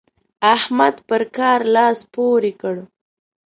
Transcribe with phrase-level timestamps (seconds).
[0.55, 2.75] احمد پر کار لاس پورې کړ.